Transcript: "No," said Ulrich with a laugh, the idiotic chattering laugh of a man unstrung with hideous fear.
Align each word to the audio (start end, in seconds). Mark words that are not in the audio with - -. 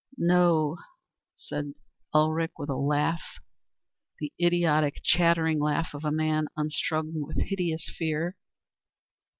"No," 0.17 0.77
said 1.35 1.75
Ulrich 2.11 2.53
with 2.57 2.69
a 2.71 2.75
laugh, 2.75 3.21
the 4.19 4.33
idiotic 4.41 4.95
chattering 5.03 5.59
laugh 5.59 5.93
of 5.93 6.03
a 6.03 6.11
man 6.11 6.47
unstrung 6.57 7.11
with 7.21 7.37
hideous 7.37 7.87
fear. 7.99 8.35